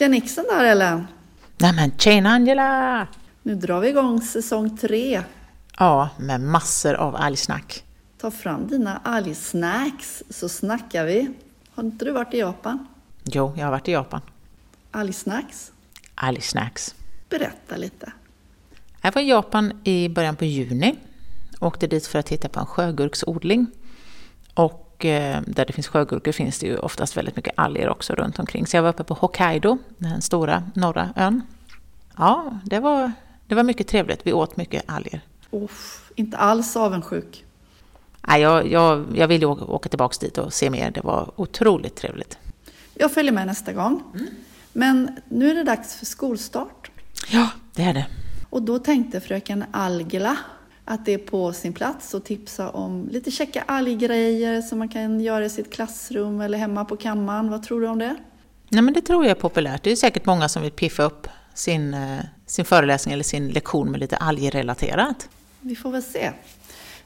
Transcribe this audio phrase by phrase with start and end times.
[0.00, 1.06] Tjenixen där Ellen!
[1.58, 3.06] Nämen tjena Angela!
[3.42, 5.22] Nu drar vi igång säsong tre.
[5.78, 7.84] Ja, med massor av algsnack.
[8.20, 11.30] Ta fram dina algsnacks så snackar vi.
[11.74, 12.86] Har inte du varit i Japan?
[13.24, 14.20] Jo, jag har varit i Japan.
[14.90, 15.72] Algsnacks?
[16.14, 16.94] Algsnacks.
[17.28, 18.12] Berätta lite.
[19.02, 20.98] Jag var i Japan i början på juni.
[21.60, 23.66] Åkte dit för att titta på en sjögurksodling.
[24.54, 28.38] Och eh, där det finns sjögurkor finns det ju oftast väldigt mycket alger också runt
[28.38, 28.66] omkring.
[28.66, 31.42] Så jag var uppe på Hokkaido, den stora norra ön.
[32.16, 33.12] Ja, det var,
[33.46, 34.20] det var mycket trevligt.
[34.26, 35.20] Vi åt mycket alger.
[35.50, 37.44] Uff, inte alls avundsjuk.
[38.28, 40.90] Nej, jag, jag, jag vill ju åka, åka tillbaka dit och se mer.
[40.90, 42.38] Det var otroligt trevligt.
[42.94, 44.02] Jag följer med nästa gång.
[44.72, 46.90] Men nu är det dags för skolstart.
[47.28, 48.06] Ja, det är det.
[48.50, 50.36] Och då tänkte fröken Algela
[50.90, 55.20] att det är på sin plats att tipsa om lite käcka alggrejer som man kan
[55.20, 57.50] göra i sitt klassrum eller hemma på kammaren.
[57.50, 58.16] Vad tror du om det?
[58.68, 59.82] Nej, men det tror jag är populärt.
[59.82, 63.90] Det är säkert många som vill piffa upp sin, eh, sin föreläsning eller sin lektion
[63.90, 65.28] med lite algrelaterat.
[65.60, 66.32] Vi får väl se.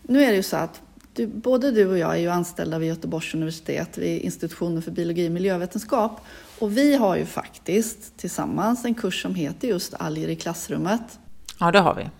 [0.02, 0.80] Nu är det ju så att
[1.12, 5.28] du, både du och jag är ju anställda vid Göteborgs universitet vid institutionen för biologi
[5.28, 6.20] och miljövetenskap.
[6.58, 11.18] Och vi har ju faktiskt tillsammans en kurs som heter just alger i klassrummet.
[11.60, 12.10] Ja, det har vi.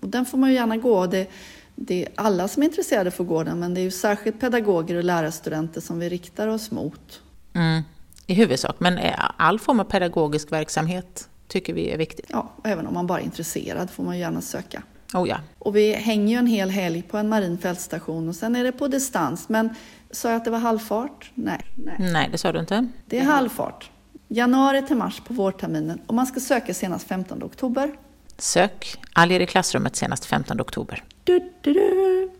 [0.00, 1.06] Och den får man ju gärna gå.
[1.06, 1.30] Det,
[1.74, 4.96] det är alla som är intresserade får gå den, men det är ju särskilt pedagoger
[4.96, 7.22] och lärarstudenter som vi riktar oss mot.
[7.52, 7.82] Mm,
[8.26, 12.26] I huvudsak, men eh, all form av pedagogisk verksamhet tycker vi är viktigt.
[12.28, 14.82] Ja, och även om man bara är intresserad får man gärna söka.
[15.14, 15.36] Oh ja.
[15.58, 18.72] Och vi hänger ju en hel helg på en marin fältstation och sen är det
[18.72, 19.48] på distans.
[19.48, 19.74] Men
[20.10, 21.30] sa jag att det var halvfart?
[21.34, 21.60] Nej.
[21.74, 22.86] Nej, Nej det sa du inte.
[23.06, 23.90] det är halvfart.
[24.28, 27.92] Januari till mars på vårterminen och man ska söka senast 15 oktober.
[28.38, 31.04] Sök alger i klassrummet senast 15 oktober.
[31.24, 32.30] Du, du, du.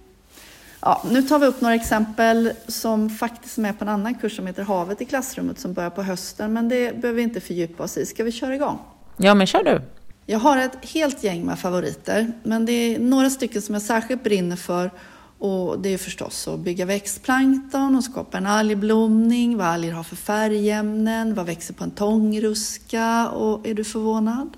[0.80, 4.36] Ja, nu tar vi upp några exempel som faktiskt är med på en annan kurs
[4.36, 7.82] som heter Havet i klassrummet som börjar på hösten, men det behöver vi inte fördjupa
[7.82, 8.06] oss i.
[8.06, 8.78] Ska vi köra igång?
[9.16, 9.82] Ja, men kör du.
[10.26, 14.24] Jag har ett helt gäng med favoriter, men det är några stycken som jag särskilt
[14.24, 14.90] brinner för.
[15.38, 20.16] Och det är förstås att bygga växtplankton och skapa en algblomning, vad alger har för
[20.16, 24.56] färgämnen, vad växer på en tångruska och är du förvånad?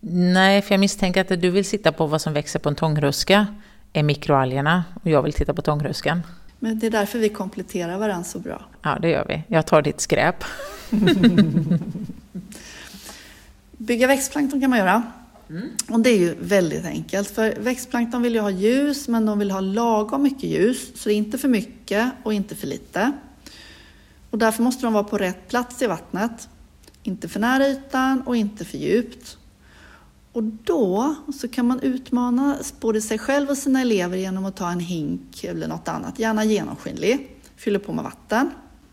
[0.00, 3.46] Nej, för jag misstänker att du vill sitta på vad som växer på en tångruska
[3.92, 6.22] är mikroalgerna och jag vill titta på tångruskan.
[6.58, 8.64] Men det är därför vi kompletterar varandra så bra.
[8.82, 9.42] Ja, det gör vi.
[9.48, 10.44] Jag tar ditt skräp.
[13.72, 15.02] Bygga växtplankton kan man göra.
[15.88, 19.50] Och det är ju väldigt enkelt, för växtplankton vill ju ha ljus, men de vill
[19.50, 23.12] ha lagom mycket ljus, så det är inte för mycket och inte för lite.
[24.30, 26.48] Och därför måste de vara på rätt plats i vattnet.
[27.02, 29.38] Inte för nära ytan och inte för djupt.
[30.38, 34.70] Och då så kan man utmana både sig själv och sina elever genom att ta
[34.70, 38.50] en hink eller något annat, gärna genomskinlig, fyller på med vatten.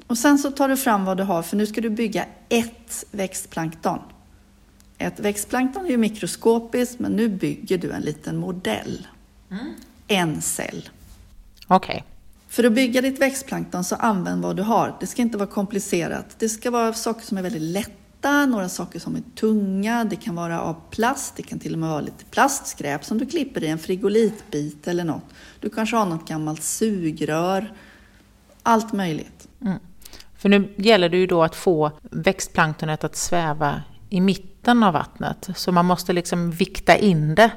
[0.08, 3.06] Och sen så tar du fram vad du har, för nu ska du bygga ett
[3.12, 4.00] växtplankton.
[4.98, 9.08] Ett växtplankton är ju mikroskopiskt, men nu bygger du en liten modell.
[10.08, 10.90] En cell.
[11.68, 12.04] Okej.
[12.48, 14.98] För att bygga ditt växtplankton så använd vad du har.
[15.00, 16.36] Det ska inte vara komplicerat.
[16.40, 20.04] Det ska vara saker som är väldigt lätta, några saker som är tunga.
[20.04, 23.26] Det kan vara av plast, det kan till och med vara lite plastskräp som du
[23.26, 25.24] klipper i en frigolitbit eller något.
[25.60, 27.74] Du kanske har något gammalt sugrör.
[28.64, 29.48] Allt möjligt.
[29.62, 29.80] Mm.
[30.38, 35.50] För nu gäller det ju då att få växtplanktonet att sväva i mitten av vattnet.
[35.56, 37.52] Så man måste liksom vikta in det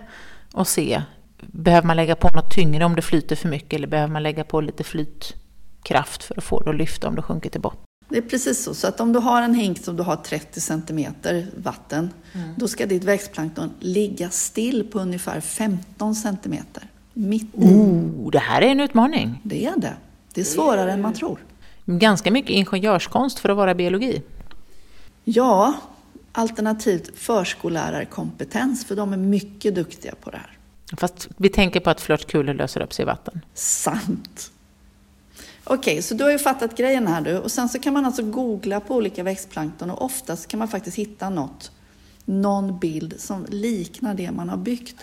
[0.53, 1.03] och se,
[1.41, 4.45] behöver man lägga på något tyngre om det flyter för mycket eller behöver man lägga
[4.45, 7.88] på lite flytkraft för att få det att lyfta om det sjunker till botten?
[8.09, 8.75] Det är precis så.
[8.75, 12.11] Så att om du har en hink som du har 30 centimeter vatten,
[12.57, 16.83] då ska ditt växtplankton ligga still på ungefär 15 centimeter.
[17.13, 17.65] Mitt i.
[17.65, 19.41] Oh, det här är en utmaning.
[19.43, 19.97] Det är det.
[20.35, 21.39] Det är svårare än man tror.
[21.85, 24.23] Ganska mycket ingenjörskonst för att vara biologi.
[25.25, 25.75] Ja,
[26.33, 30.59] alternativt förskollärarkompetens, för de är mycket duktiga på det här.
[30.97, 33.41] Fast vi tänker på att flörtkulor löser upp sig i vatten.
[33.55, 34.51] Sant.
[35.71, 37.39] Okej, så du har ju fattat grejen här du.
[37.39, 40.97] Och sen så kan man alltså googla på olika växtplankton och oftast kan man faktiskt
[40.97, 41.73] hitta något,
[42.25, 44.97] någon bild som liknar det man har byggt.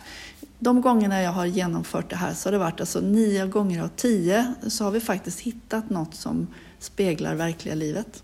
[0.60, 3.88] De gångerna jag har genomfört det här så har det varit alltså nio gånger av
[3.96, 6.48] tio så har vi faktiskt hittat något som
[6.80, 8.24] speglar verkliga livet.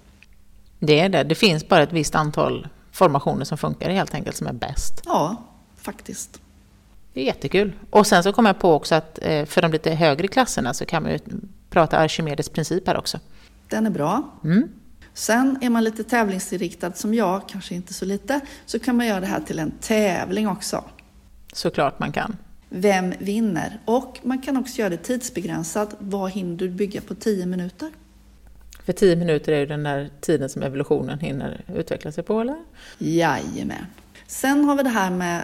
[0.80, 1.24] Det är det.
[1.24, 5.02] Det finns bara ett visst antal formationer som funkar helt enkelt, som är bäst.
[5.06, 5.44] Ja,
[5.78, 6.42] faktiskt.
[7.14, 7.74] Det är jättekul.
[7.90, 10.86] Och sen så kom jag på också att eh, för de lite högre klasserna så
[10.86, 11.20] kan man ju
[11.72, 13.20] prata Archimedes princip här också.
[13.68, 14.32] Den är bra.
[14.44, 14.70] Mm.
[15.14, 19.20] Sen är man lite tävlingsinriktad som jag, kanske inte så lite, så kan man göra
[19.20, 20.84] det här till en tävling också.
[21.54, 22.38] Såklart man kan.
[22.70, 23.80] Vem vinner?
[23.86, 25.96] Och man kan också göra det tidsbegränsat.
[26.00, 27.92] Vad hinner du bygga på 10 minuter?
[28.86, 32.42] För För tio minuter är ju den där tiden som evolutionen hinner utveckla sig på,
[32.42, 32.56] eller?
[32.98, 33.86] Jajamän.
[34.28, 35.44] Sen har vi det här med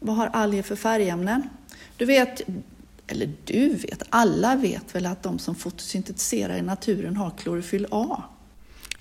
[0.00, 1.42] vad har alger för färgämnen?
[1.96, 2.42] Du vet,
[3.06, 8.22] eller du vet, alla vet väl att de som fotosyntetiserar i naturen har klorofyll A?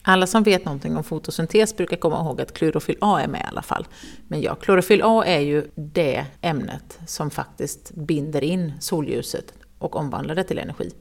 [0.05, 3.47] Alla som vet någonting om fotosyntes brukar komma ihåg att klorofyll A är med i
[3.47, 3.87] alla fall.
[4.27, 10.35] Men ja, klorofyll A är ju det ämnet som faktiskt binder in solljuset och omvandlar
[10.35, 10.91] det till energi.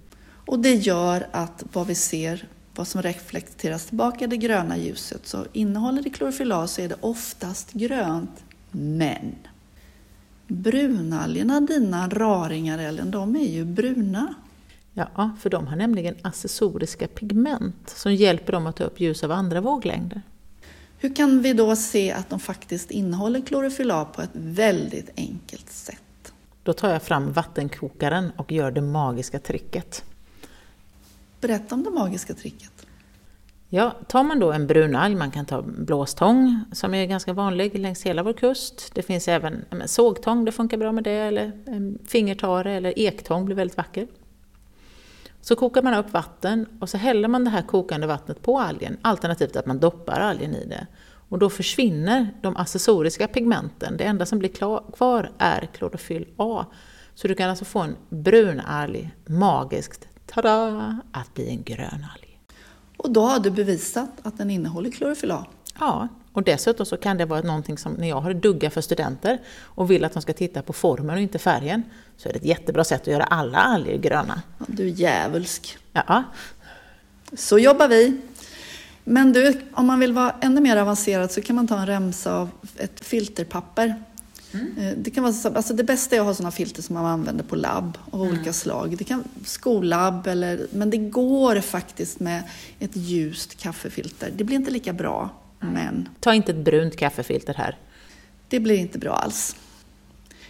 [0.47, 5.45] Och det gör att vad vi ser, vad som reflekteras tillbaka det gröna ljuset, så
[5.53, 8.45] innehåller det klorofyll A så är det oftast grönt.
[8.71, 9.35] Men
[10.53, 14.35] brunalgerna, dina raringar Ellen, de är ju bruna.
[14.93, 19.33] Ja, för de har nämligen accessoriska pigment som hjälper dem att ta upp ljus av
[19.33, 20.23] andra våglängder.
[20.99, 25.71] Hur kan vi då se att de faktiskt innehåller klorofyll A på ett väldigt enkelt
[25.71, 26.33] sätt?
[26.63, 30.05] Då tar jag fram vattenkokaren och gör det magiska tricket.
[31.41, 32.82] Berätta om det magiska tricket.
[33.75, 38.03] Ja, tar man då en brunalg, man kan ta blåstång som är ganska vanlig längs
[38.03, 38.95] hela vår kust.
[38.95, 41.53] Det finns även men, sågtång, det funkar bra med det, eller
[42.07, 44.07] fingertare eller ektång blir väldigt vacker.
[45.41, 48.97] Så kokar man upp vatten och så häller man det här kokande vattnet på algen,
[49.03, 50.87] alternativt att man doppar algen i det.
[51.29, 53.97] Och då försvinner de accessoriska pigmenten.
[53.97, 54.51] Det enda som blir
[54.93, 56.67] kvar är klorofyll A.
[57.15, 62.32] Så du kan alltså få en brun alg magiskt, tada, att bli en grön alg.
[63.03, 65.47] Och då har du bevisat att den innehåller klorofyll A.
[65.79, 69.41] Ja, och dessutom så kan det vara någonting som när jag har dugga för studenter
[69.61, 71.83] och vill att de ska titta på formen och inte färgen,
[72.17, 74.43] så är det ett jättebra sätt att göra alla alger gröna.
[74.59, 75.79] Ja, du är djävulsk.
[75.93, 76.25] Ja.
[77.33, 78.21] Så jobbar vi.
[79.05, 82.37] Men du, om man vill vara ännu mer avancerad så kan man ta en remsa
[82.37, 84.03] av ett filterpapper.
[84.55, 85.03] Mm.
[85.03, 87.57] Det, kan vara, alltså det bästa är att ha sådana filter som man använder på
[87.57, 88.33] labb av mm.
[88.33, 88.97] olika slag.
[88.99, 92.43] Det kan skollabb, eller, men det går faktiskt med
[92.79, 94.33] ett ljust kaffefilter.
[94.37, 96.09] Det blir inte lika bra, men...
[96.21, 97.79] Ta inte ett brunt kaffefilter här.
[98.49, 99.57] Det blir inte bra alls.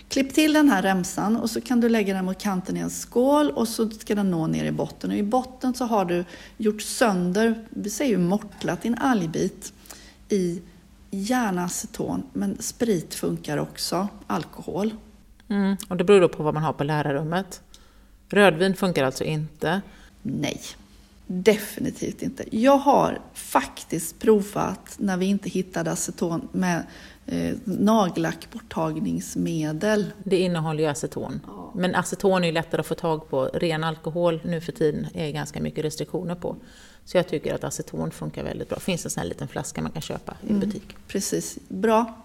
[0.08, 2.90] Klipp till den här remsan och så kan du lägga den mot kanten i en
[2.90, 5.10] skål och så ska den nå ner i botten.
[5.10, 6.25] Och i botten så har du
[6.56, 9.72] gjort sönder, vi säger ju mortlat, din algbit
[10.28, 10.62] i
[11.14, 14.94] gärna aceton, men sprit funkar också, alkohol.
[15.49, 17.61] Mm, och det beror då på vad man har på lärarrummet.
[18.29, 19.82] Rödvin funkar alltså inte?
[20.23, 20.61] Nej,
[21.26, 22.56] definitivt inte.
[22.56, 26.87] Jag har faktiskt provat när vi inte hittade aceton med
[27.26, 30.12] eh, nagellackborttagningsmedel.
[30.25, 31.41] Det innehåller ju aceton.
[31.47, 31.73] Ja.
[31.75, 33.44] Men aceton är ju lättare att få tag på.
[33.44, 36.56] Ren alkohol nu för tiden är ganska mycket restriktioner på.
[37.04, 38.76] Så jag tycker att aceton funkar väldigt bra.
[38.76, 40.96] Det finns en sån här liten flaska man kan köpa i mm, butik.
[41.08, 42.22] Precis, bra.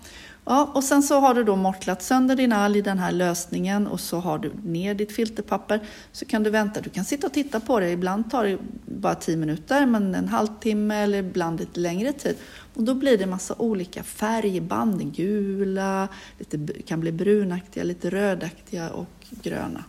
[0.49, 3.87] Ja, och sen så har du då mortlat sönder din alg i den här lösningen
[3.87, 5.79] och så har du ner ditt filterpapper.
[6.11, 7.89] Så kan du vänta, du kan sitta och titta på det.
[7.91, 12.35] Ibland tar det bara tio minuter, men en halvtimme eller ibland lite längre tid.
[12.73, 16.07] Och då blir det massa olika färgband, gula,
[16.37, 19.83] lite, kan bli brunaktiga, lite rödaktiga och gröna.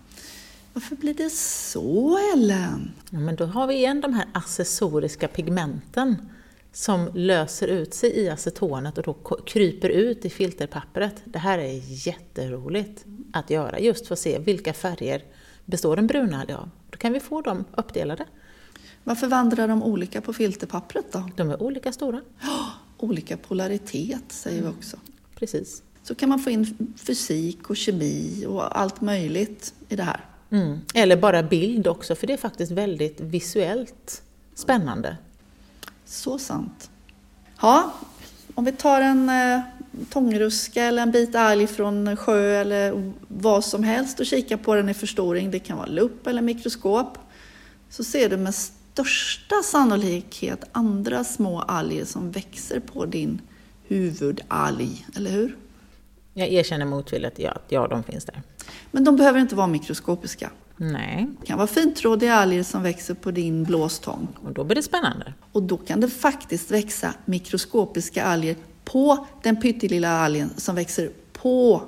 [0.72, 2.92] Varför blir det så, Ellen?
[3.10, 6.16] Ja, men då har vi igen de här accessoriska pigmenten
[6.72, 9.14] som löser ut sig i acetonet och då
[9.46, 11.22] kryper ut i filterpappret.
[11.24, 15.24] Det här är jätteroligt att göra just för att se vilka färger
[15.64, 16.70] består en brunalg av.
[16.90, 18.24] Då kan vi få dem uppdelade.
[19.04, 21.30] Varför vandrar de olika på filterpappret då?
[21.36, 22.16] De är olika stora.
[22.42, 24.96] Oh, olika polaritet säger vi också.
[25.34, 25.82] Precis.
[26.02, 30.27] Så kan man få in fysik och kemi och allt möjligt i det här.
[30.50, 30.80] Mm.
[30.94, 34.22] Eller bara bild också, för det är faktiskt väldigt visuellt
[34.54, 35.16] spännande.
[36.04, 36.90] Så sant.
[37.60, 37.94] Ja,
[38.54, 39.60] om vi tar en eh,
[40.10, 44.88] tångruska eller en bit alg från sjö eller vad som helst och kikar på den
[44.88, 47.18] i förstoring, det kan vara lupp eller mikroskop,
[47.90, 53.40] så ser du med största sannolikhet andra små alger som växer på din
[53.86, 55.56] huvudalg, eller hur?
[56.34, 58.42] Jag erkänner motvilligt ja, att ja, de finns där.
[58.90, 60.50] Men de behöver inte vara mikroskopiska.
[60.76, 61.26] Nej.
[61.40, 64.28] Det kan vara fintrådiga alger som växer på din blåstång.
[64.44, 65.34] Och då blir det spännande.
[65.52, 71.82] Och då kan det faktiskt växa mikroskopiska alger på den pyttelilla algen som växer på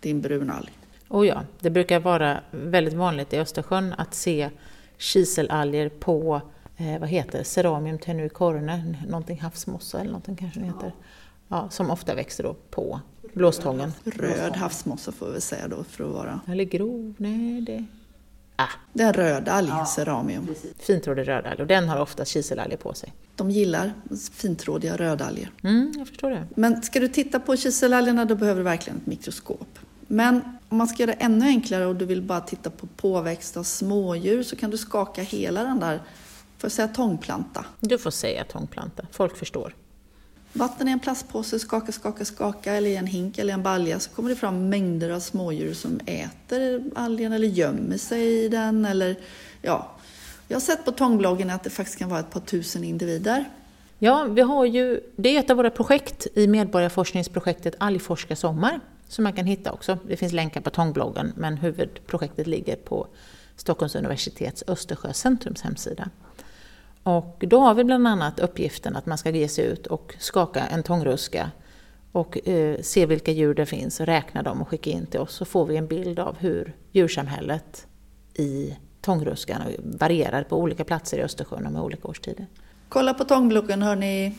[0.00, 0.70] din brunalg.
[1.08, 4.50] Oh ja, det brukar vara väldigt vanligt i Östersjön att se
[4.98, 6.40] kiselalger på,
[6.76, 10.92] eh, vad heter Ceramium tenuicorne, någonting havsmossa eller någonting kanske det heter.
[11.48, 13.00] Ja, som ofta växer då på
[13.32, 13.92] blåstången.
[14.04, 16.40] Röd havsmossa får vi säga då för att vara...
[16.48, 17.84] Eller grov, nej det...
[18.56, 18.68] Ah.
[18.92, 20.54] Det är en rödalg, ja, ceramium.
[20.78, 23.12] Fintrådig rödalg och den har ofta kiselalger på sig.
[23.36, 23.92] De gillar
[24.32, 25.50] fintrådiga rödalger.
[25.62, 26.46] Mm, jag förstår det.
[26.54, 29.78] Men ska du titta på kiselalgerna då behöver du verkligen ett mikroskop.
[30.06, 33.56] Men om man ska göra det ännu enklare och du vill bara titta på påväxt
[33.56, 36.00] av smådjur så kan du skaka hela den där
[36.62, 37.64] Får jag säga tångplanta?
[37.80, 39.74] Du får säga tångplanta, folk förstår.
[40.52, 44.10] Vatten i en plastpåse, skaka, skaka, skaka, eller i en hink eller en balja så
[44.10, 48.84] kommer det fram mängder av smådjur som äter algen eller gömmer sig i den.
[48.84, 49.16] Eller,
[49.62, 49.90] ja.
[50.48, 53.44] Jag har sett på tångbloggen att det faktiskt kan vara ett par tusen individer.
[53.98, 59.32] Ja, vi har ju, det är ett av våra projekt i medborgarforskningsprojektet Algforskarsommar som man
[59.32, 59.98] kan hitta också.
[60.08, 63.06] Det finns länkar på tångbloggen men huvudprojektet ligger på
[63.56, 66.10] Stockholms universitets Östersjöcentrums hemsida.
[67.02, 70.66] Och då har vi bland annat uppgiften att man ska ge sig ut och skaka
[70.66, 71.50] en tångruska
[72.12, 75.44] och eh, se vilka djur det finns räkna dem och skicka in till oss så
[75.44, 77.86] får vi en bild av hur djursamhället
[78.34, 82.46] i tångruskan varierar på olika platser i Östersjön och med olika årstider.
[82.88, 84.34] Kolla på tångblocken hörni.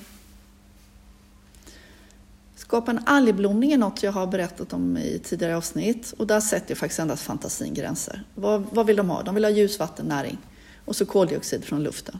[2.55, 6.75] Skapa en algblomning är något jag har berättat om i tidigare avsnitt och där sätter
[6.75, 8.23] faktiskt endast fantasin gränser.
[8.35, 9.23] Vad, vad vill de ha?
[9.23, 10.37] De vill ha ljus, vatten, näring
[10.85, 12.19] och så koldioxid från luften.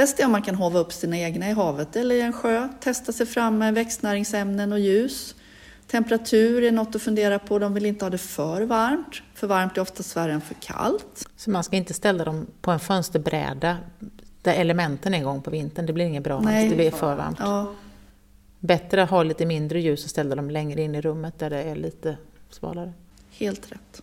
[0.00, 2.68] Bäst är om man kan hova upp sina egna i havet eller i en sjö,
[2.80, 5.34] testa sig fram med växtnäringsämnen och ljus.
[5.86, 9.22] Temperatur är något att fundera på, de vill inte ha det för varmt.
[9.34, 11.28] För varmt är oftast värre än för kallt.
[11.36, 13.76] Så man ska inte ställa dem på en fönsterbräda
[14.42, 16.68] där elementen är igång på vintern, det blir inget bra Nej.
[16.68, 17.38] det blir för varmt.
[17.40, 17.74] Ja,
[18.60, 21.62] Bättre att ha lite mindre ljus och ställa dem längre in i rummet där det
[21.62, 22.16] är lite
[22.50, 22.92] svalare.
[23.30, 24.02] helt rätt.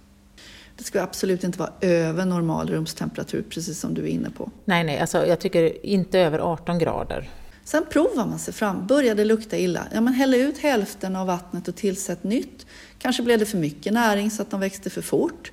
[0.77, 4.51] Det ska absolut inte vara över normal rumstemperatur, precis som du är inne på.
[4.65, 7.29] Nej, nej, alltså jag tycker inte över 18 grader.
[7.63, 8.88] Sen provar man sig fram.
[8.88, 9.88] Börjar det lukta illa?
[9.93, 12.65] Ja, men häll ut hälften av vattnet och tillsätt nytt.
[13.00, 15.51] Kanske blev det för mycket näring så att de växte för fort.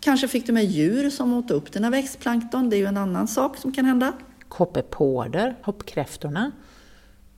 [0.00, 2.70] Kanske fick du med djur som åt upp dina växtplankton.
[2.70, 4.12] Det är ju en annan sak som kan hända.
[4.48, 6.52] Koppepoder, hoppkräftorna,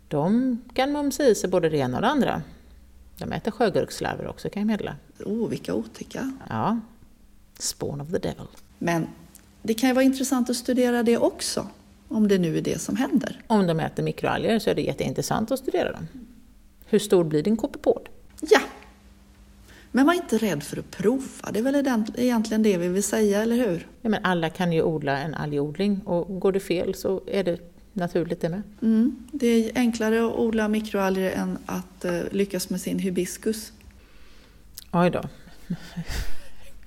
[0.09, 2.43] de kan mumsa i sig både det ena och det andra.
[3.19, 4.97] De äter sjögurkslarver också kan jag meddela.
[5.25, 6.33] Oh, vilka otäcka.
[6.49, 6.81] Ja,
[7.59, 8.47] spawn of the devil.
[8.79, 9.07] Men
[9.63, 11.67] det kan ju vara intressant att studera det också,
[12.09, 13.43] om det nu är det som händer.
[13.47, 16.09] Om de äter mikroalger så är det jätteintressant att studera dem.
[16.87, 18.09] Hur stor blir din koppepod?
[18.41, 18.61] Ja,
[19.93, 21.51] men var inte rädd för att prova.
[21.53, 23.87] Det är väl egentligen det vi vill säga, eller hur?
[24.03, 27.59] Ja, men alla kan ju odla en algodling och går det fel så är det
[27.93, 28.63] naturligt det med.
[28.83, 29.17] Mm.
[29.33, 33.73] Det är enklare att odla mikroalger än att eh, lyckas med sin hibiskus.
[34.93, 35.23] Oj då.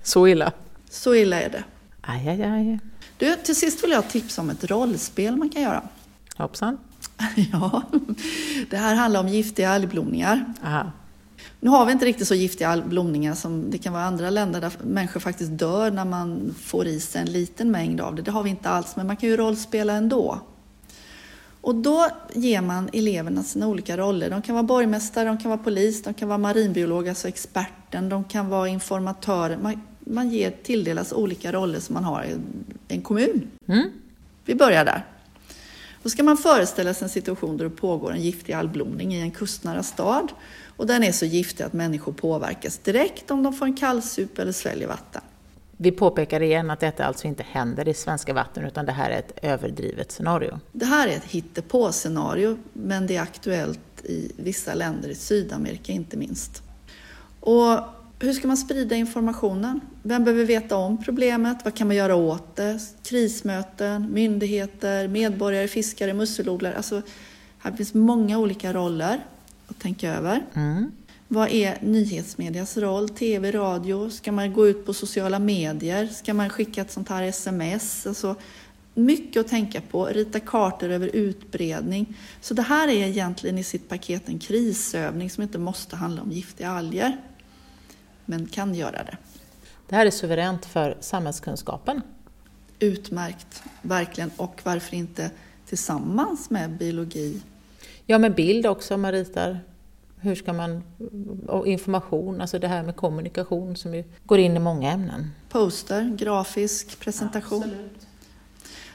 [0.03, 0.51] Så illa.
[0.89, 1.63] Så illa är det.
[2.01, 2.79] Aj, aj, aj.
[3.17, 5.84] Du, till sist vill jag tipsa om ett rollspel man kan göra.
[6.38, 6.77] Hoppsan.
[7.51, 7.81] Ja,
[8.70, 10.53] det här handlar om giftiga algblomningar.
[10.63, 10.91] Aha.
[11.60, 14.62] Nu har vi inte riktigt så giftiga algblomningar som det kan vara i andra länder
[14.62, 18.22] där människor faktiskt dör när man får i sig en liten mängd av det.
[18.22, 20.41] Det har vi inte alls, men man kan ju rollspela ändå.
[21.62, 24.29] Och då ger man eleverna sina olika roller.
[24.29, 28.24] De kan vara borgmästare, de kan vara polis, de kan vara marinbiolog, alltså experten, de
[28.24, 29.58] kan vara informatörer.
[29.58, 29.81] Man,
[30.12, 32.36] man ger, tilldelas olika roller som man har i
[32.88, 33.48] en kommun.
[33.68, 33.89] Mm.
[34.46, 35.06] Vi börjar där.
[36.03, 39.32] Då ska man föreställa sig en situation där det pågår en giftig algblomning i en
[39.32, 40.32] kustnära stad.
[40.77, 44.51] Och den är så giftig att människor påverkas direkt om de får en kallsup eller
[44.51, 45.22] sväljer vatten.
[45.77, 49.20] Vi påpekar igen att detta alltså inte händer i svenska vatten utan det här är
[49.20, 50.60] ett överdrivet scenario.
[50.72, 56.18] Det här är ett hittepå-scenario, men det är aktuellt i vissa länder i Sydamerika inte
[56.18, 56.63] minst.
[57.39, 57.80] Och
[58.23, 59.81] hur ska man sprida informationen?
[60.03, 61.57] Vem behöver veta om problemet?
[61.63, 62.79] Vad kan man göra åt det?
[63.03, 66.75] Krismöten, myndigheter, medborgare, fiskare, musselodlare.
[66.75, 67.01] Alltså,
[67.59, 69.19] här finns många olika roller
[69.67, 70.41] att tänka över.
[70.53, 70.91] Mm.
[71.27, 73.09] Vad är nyhetsmedias roll?
[73.09, 74.09] TV, radio?
[74.09, 76.07] Ska man gå ut på sociala medier?
[76.07, 78.07] Ska man skicka ett sånt här sms?
[78.07, 78.35] Alltså,
[78.93, 80.05] mycket att tänka på.
[80.05, 82.17] Rita kartor över utbredning.
[82.41, 86.31] Så det här är egentligen i sitt paket en krisövning som inte måste handla om
[86.31, 87.17] giftiga alger.
[88.31, 89.17] Men kan göra det.
[89.88, 92.01] Det här är suveränt för samhällskunskapen.
[92.79, 94.31] Utmärkt, verkligen.
[94.38, 95.31] Och varför inte
[95.65, 97.41] tillsammans med biologi?
[98.05, 99.59] Ja, med bild också om man ritar.
[100.19, 100.83] Hur ska man...
[101.47, 105.31] Och information, alltså det här med kommunikation som ju går in i många ämnen.
[105.50, 107.89] Poster, grafisk presentation.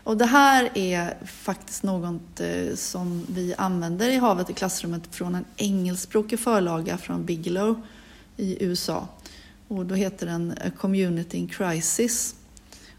[0.05, 5.35] Och det här är faktiskt något eh, som vi använder i Havet i klassrummet från
[5.35, 7.83] en engelskspråkig förlaga från Bigelow
[8.37, 9.09] i USA.
[9.69, 12.35] Och då heter den A Community in Crisis.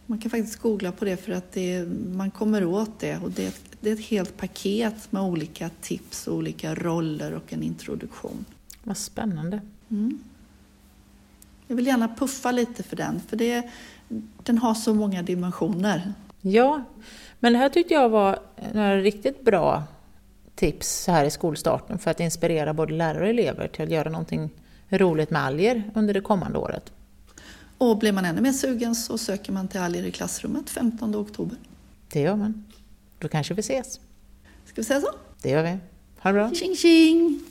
[0.05, 3.43] Man kan faktiskt googla på det för att det, man kommer åt det och det
[3.43, 8.45] är, ett, det är ett helt paket med olika tips, olika roller och en introduktion.
[8.83, 9.61] Vad spännande.
[9.89, 10.19] Mm.
[11.67, 13.69] Jag vill gärna puffa lite för den, för det,
[14.43, 16.13] den har så många dimensioner.
[16.41, 16.83] Ja,
[17.39, 18.39] men det här tyckte jag var
[18.73, 19.83] några riktigt bra
[20.55, 24.09] tips så här i skolstarten för att inspirera både lärare och elever till att göra
[24.09, 24.49] någonting
[24.89, 26.91] roligt med alger under det kommande året.
[27.77, 31.57] Och blir man ännu mer sugen så söker man till Alger i klassrummet 15 oktober.
[32.11, 32.63] Det gör man.
[33.19, 33.99] Då kanske vi ses.
[34.65, 35.07] Ska vi säga så?
[35.41, 35.77] Det gör vi.
[36.19, 36.53] Ha det bra.
[36.53, 37.41] Tjing tjing!